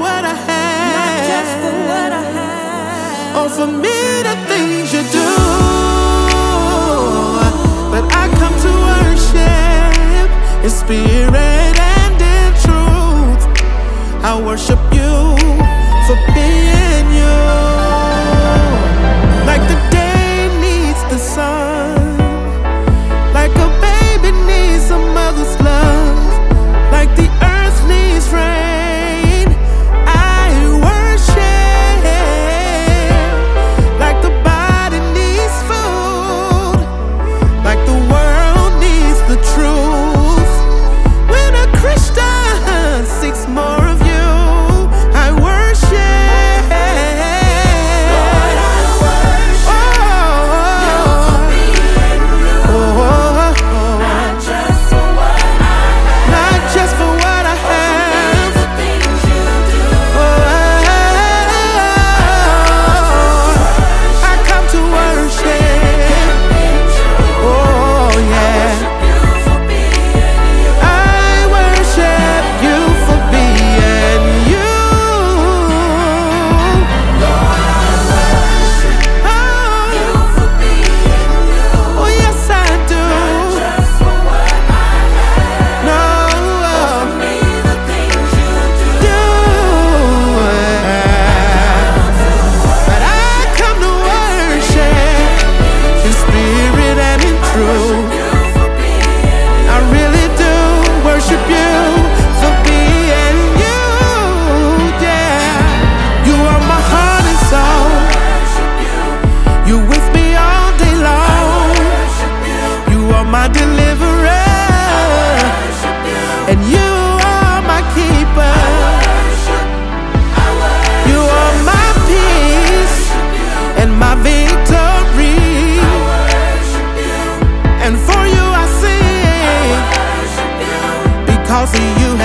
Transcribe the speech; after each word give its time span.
what 0.00 0.24
I 0.24 0.34
have, 0.48 1.48
for 1.62 1.74
what 1.90 2.12
I 2.12 2.22
have. 2.36 3.36
or 3.38 3.48
for 3.56 3.66
me 3.66 3.98
the 4.28 4.36
things 4.50 4.92
you 4.94 5.02
do. 5.12 5.28
But 7.92 8.04
I 8.14 8.24
come 8.40 8.56
to 8.66 8.70
worship 8.88 10.28
in 10.64 10.70
spirit 10.70 11.76
and 11.96 12.20
in 12.34 12.50
truth. 12.62 13.42
I 14.24 14.40
worship. 14.46 14.87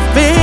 laughing 0.00 0.39